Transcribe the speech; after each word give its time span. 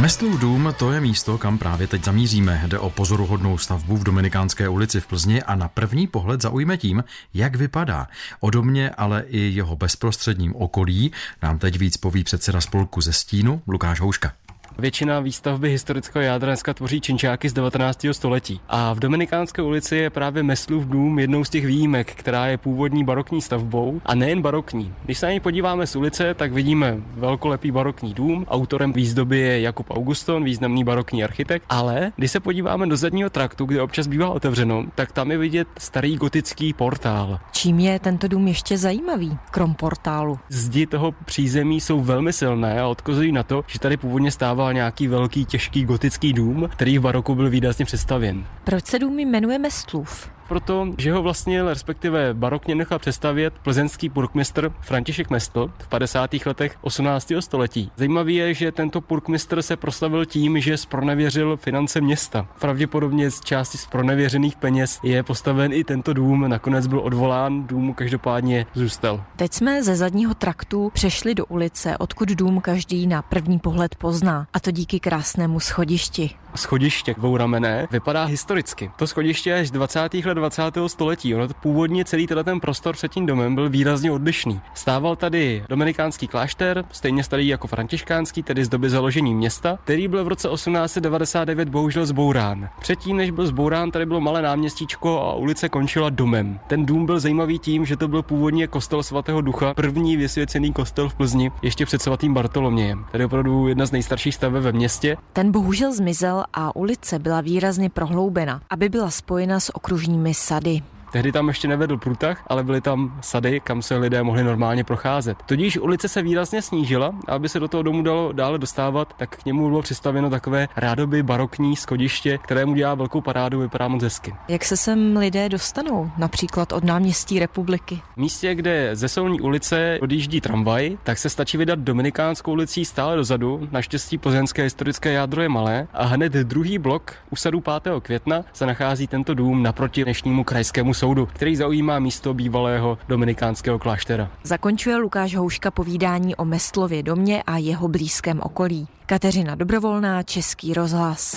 Mestlův 0.00 0.40
dům 0.40 0.74
to 0.78 0.92
je 0.92 1.00
místo, 1.00 1.38
kam 1.38 1.58
právě 1.58 1.86
teď 1.86 2.04
zamíříme. 2.04 2.62
Jde 2.66 2.78
o 2.78 2.90
pozoruhodnou 2.90 3.58
stavbu 3.58 3.96
v 3.96 4.04
Dominikánské 4.04 4.68
ulici 4.68 5.00
v 5.00 5.06
Plzni 5.06 5.42
a 5.42 5.54
na 5.54 5.68
první 5.68 6.06
pohled 6.06 6.42
zaujme 6.42 6.76
tím, 6.76 7.04
jak 7.34 7.56
vypadá. 7.56 8.08
O 8.40 8.50
domě, 8.50 8.90
ale 8.90 9.24
i 9.28 9.38
jeho 9.38 9.76
bezprostředním 9.76 10.56
okolí 10.56 11.12
nám 11.42 11.58
teď 11.58 11.78
víc 11.78 11.96
poví 11.96 12.24
předseda 12.24 12.60
spolku 12.60 13.00
ze 13.00 13.12
Stínu 13.12 13.62
Lukáš 13.66 14.00
Houška. 14.00 14.32
Většina 14.80 15.20
výstavby 15.20 15.70
historického 15.70 16.22
jádra 16.22 16.46
dneska 16.46 16.74
tvoří 16.74 17.00
činčáky 17.00 17.48
z 17.48 17.52
19. 17.52 18.06
století. 18.12 18.60
A 18.68 18.92
v 18.92 18.98
Dominikánské 18.98 19.62
ulici 19.62 19.96
je 19.96 20.10
právě 20.10 20.42
Meslův 20.42 20.86
dům 20.86 21.18
jednou 21.18 21.44
z 21.44 21.50
těch 21.50 21.66
výjimek, 21.66 22.14
která 22.14 22.46
je 22.46 22.58
původní 22.58 23.04
barokní 23.04 23.42
stavbou 23.42 24.00
a 24.04 24.14
nejen 24.14 24.42
barokní. 24.42 24.94
Když 25.04 25.18
se 25.18 25.26
na 25.26 25.30
něj 25.30 25.40
podíváme 25.40 25.86
z 25.86 25.96
ulice, 25.96 26.34
tak 26.34 26.52
vidíme 26.52 26.96
velkolepý 27.14 27.70
barokní 27.70 28.14
dům. 28.14 28.46
Autorem 28.48 28.92
výzdoby 28.92 29.38
je 29.38 29.60
Jakub 29.60 29.90
Auguston, 29.90 30.44
významný 30.44 30.84
barokní 30.84 31.24
architekt. 31.24 31.64
Ale 31.68 32.12
když 32.16 32.30
se 32.30 32.40
podíváme 32.40 32.86
do 32.86 32.96
zadního 32.96 33.30
traktu, 33.30 33.64
kde 33.64 33.82
občas 33.82 34.06
bývá 34.06 34.28
otevřeno, 34.30 34.84
tak 34.94 35.12
tam 35.12 35.30
je 35.30 35.38
vidět 35.38 35.68
starý 35.78 36.16
gotický 36.16 36.72
portál. 36.72 37.40
Čím 37.52 37.78
je 37.78 37.98
tento 37.98 38.28
dům 38.28 38.48
ještě 38.48 38.78
zajímavý, 38.78 39.38
krom 39.50 39.74
portálu? 39.74 40.38
Zdi 40.48 40.86
toho 40.86 41.12
přízemí 41.24 41.80
jsou 41.80 42.00
velmi 42.00 42.32
silné 42.32 42.80
a 42.80 42.86
odkazují 42.86 43.32
na 43.32 43.42
to, 43.42 43.64
že 43.66 43.78
tady 43.78 43.96
původně 43.96 44.30
stával 44.68 44.74
nějaký 44.74 45.08
velký, 45.08 45.44
těžký 45.44 45.84
gotický 45.84 46.32
dům, 46.32 46.68
který 46.72 46.98
v 46.98 47.02
baroku 47.02 47.34
byl 47.34 47.50
výrazně 47.50 47.84
představěn. 47.84 48.44
Proč 48.64 48.86
se 48.86 48.98
dům 48.98 49.18
jmenuje 49.18 49.58
Mestlův? 49.58 50.30
Proto, 50.48 50.86
že 50.98 51.12
ho 51.12 51.22
vlastně 51.22 51.62
respektive 51.64 52.34
barokně 52.34 52.74
nechal 52.74 52.98
přestavět 52.98 53.54
plzeňský 53.62 54.08
burkmistr 54.08 54.72
František 54.80 55.30
Mestl 55.30 55.72
v 55.78 55.88
50. 55.88 56.30
letech 56.46 56.76
18. 56.80 57.32
století. 57.40 57.90
Zajímavé 57.96 58.32
je, 58.32 58.54
že 58.54 58.72
tento 58.72 59.00
burkmistr 59.00 59.62
se 59.62 59.76
proslavil 59.76 60.24
tím, 60.24 60.60
že 60.60 60.76
spronevěřil 60.76 61.56
finance 61.56 62.00
města. 62.00 62.48
Pravděpodobně 62.60 63.30
z 63.30 63.40
části 63.40 63.78
z 63.78 63.86
pronevěřených 63.86 64.56
peněz 64.56 64.98
je 65.02 65.22
postaven 65.22 65.72
i 65.72 65.84
tento 65.84 66.12
dům, 66.12 66.48
nakonec 66.48 66.86
byl 66.86 67.00
odvolán, 67.00 67.66
dům 67.66 67.94
každopádně 67.94 68.66
zůstal. 68.74 69.24
Teď 69.36 69.52
jsme 69.52 69.82
ze 69.82 69.96
zadního 69.96 70.34
traktu 70.34 70.90
přešli 70.94 71.34
do 71.34 71.46
ulice, 71.46 71.98
odkud 71.98 72.28
dům 72.28 72.60
každý 72.60 73.06
na 73.06 73.22
první 73.22 73.58
pohled 73.58 73.94
pozná, 73.94 74.46
a 74.52 74.60
to 74.60 74.70
díky 74.70 75.00
krásnému 75.00 75.60
schodišti. 75.60 76.30
Schodiště 76.54 77.14
dvouramené 77.14 77.86
vypadá 77.90 78.24
historicky. 78.24 78.90
To 78.96 79.06
schodiště 79.06 79.54
až 79.54 79.68
z 79.68 79.70
20. 79.70 80.14
let 80.14 80.37
20. 80.38 80.62
století. 80.86 81.34
Ono 81.34 81.48
původně 81.62 82.04
celý 82.04 82.26
ten 82.26 82.60
prostor 82.60 82.94
před 82.94 83.12
tím 83.12 83.26
domem 83.26 83.54
byl 83.54 83.68
výrazně 83.68 84.12
odlišný. 84.12 84.60
Stával 84.74 85.16
tady 85.16 85.64
dominikánský 85.68 86.28
klášter, 86.28 86.84
stejně 86.92 87.24
starý 87.24 87.48
jako 87.48 87.66
františkánský, 87.66 88.42
tedy 88.42 88.64
z 88.64 88.68
doby 88.68 88.90
založení 88.90 89.34
města, 89.34 89.78
který 89.84 90.08
byl 90.08 90.24
v 90.24 90.28
roce 90.28 90.48
1899 90.48 91.68
bohužel 91.68 92.06
zbourán. 92.06 92.68
Předtím, 92.80 93.16
než 93.16 93.30
byl 93.30 93.46
zbourán, 93.46 93.90
tady 93.90 94.06
bylo 94.06 94.20
malé 94.20 94.42
náměstíčko 94.42 95.20
a 95.20 95.34
ulice 95.34 95.68
končila 95.68 96.10
domem. 96.10 96.60
Ten 96.66 96.86
dům 96.86 97.06
byl 97.06 97.20
zajímavý 97.20 97.58
tím, 97.58 97.84
že 97.84 97.96
to 97.96 98.08
byl 98.08 98.22
původně 98.22 98.66
kostel 98.66 99.02
svatého 99.02 99.40
ducha, 99.40 99.74
první 99.74 100.16
vysvěcený 100.16 100.72
kostel 100.72 101.08
v 101.08 101.14
Plzni, 101.14 101.50
ještě 101.62 101.86
před 101.86 102.02
svatým 102.02 102.34
Bartolomějem. 102.34 103.04
Tady 103.12 103.24
opravdu 103.24 103.68
jedna 103.68 103.86
z 103.86 103.92
nejstarších 103.92 104.34
staveb 104.34 104.64
ve 104.64 104.72
městě. 104.72 105.16
Ten 105.32 105.52
bohužel 105.52 105.94
zmizel 105.94 106.44
a 106.54 106.76
ulice 106.76 107.18
byla 107.18 107.40
výrazně 107.40 107.90
prohloubena, 107.90 108.60
aby 108.70 108.88
byla 108.88 109.10
spojena 109.10 109.60
s 109.60 109.76
okružními 109.76 110.27
sady. 110.32 110.82
Tehdy 111.12 111.32
tam 111.32 111.48
ještě 111.48 111.68
nevedl 111.68 111.96
průtah, 111.96 112.42
ale 112.46 112.64
byly 112.64 112.80
tam 112.80 113.18
sady, 113.20 113.60
kam 113.60 113.82
se 113.82 113.96
lidé 113.96 114.22
mohli 114.22 114.44
normálně 114.44 114.84
procházet. 114.84 115.38
Tudíž 115.46 115.78
ulice 115.78 116.08
se 116.08 116.22
výrazně 116.22 116.62
snížila 116.62 117.14
a 117.28 117.32
aby 117.34 117.48
se 117.48 117.60
do 117.60 117.68
toho 117.68 117.82
domu 117.82 118.02
dalo 118.02 118.32
dále 118.32 118.58
dostávat, 118.58 119.14
tak 119.16 119.36
k 119.36 119.44
němu 119.44 119.68
bylo 119.68 119.82
přistaveno 119.82 120.30
takové 120.30 120.68
rádoby 120.76 121.22
barokní 121.22 121.76
schodiště, 121.76 122.38
které 122.38 122.66
mu 122.66 122.74
dělá 122.74 122.94
velkou 122.94 123.20
parádu, 123.20 123.60
vypadá 123.60 123.88
moc 123.88 124.02
hezky. 124.02 124.34
Jak 124.48 124.64
se 124.64 124.76
sem 124.76 125.16
lidé 125.16 125.48
dostanou, 125.48 126.10
například 126.18 126.72
od 126.72 126.84
náměstí 126.84 127.38
republiky? 127.38 128.00
V 128.14 128.16
místě, 128.16 128.54
kde 128.54 128.96
ze 128.96 129.08
Solní 129.08 129.40
ulice 129.40 129.98
odjíždí 130.02 130.40
tramvaj, 130.40 130.98
tak 131.04 131.18
se 131.18 131.30
stačí 131.30 131.56
vydat 131.56 131.78
Dominikánskou 131.78 132.52
ulicí 132.52 132.84
stále 132.84 133.16
dozadu. 133.16 133.68
Naštěstí 133.72 134.18
plzeňské 134.18 134.62
historické 134.62 135.12
jádro 135.12 135.42
je 135.42 135.48
malé 135.48 135.86
a 135.92 136.04
hned 136.04 136.32
druhý 136.32 136.78
blok 136.78 137.14
u 137.30 137.36
sadu 137.36 137.60
5. 137.60 137.92
května 138.02 138.44
se 138.52 138.66
nachází 138.66 139.06
tento 139.06 139.34
dům 139.34 139.62
naproti 139.62 140.04
dnešnímu 140.04 140.44
krajskému 140.44 140.94
soudu, 140.98 141.26
který 141.26 141.56
zaujímá 141.56 141.98
místo 141.98 142.34
bývalého 142.34 142.98
dominikánského 143.08 143.78
kláštera. 143.78 144.30
Zakončuje 144.42 144.96
Lukáš 144.96 145.34
Houška 145.34 145.70
povídání 145.70 146.36
o 146.36 146.44
Mestlově 146.44 147.02
domě 147.02 147.42
a 147.42 147.56
jeho 147.58 147.88
blízkém 147.88 148.40
okolí. 148.42 148.88
Kateřina 149.06 149.54
Dobrovolná, 149.54 150.22
Český 150.22 150.74
rozhlas. 150.74 151.36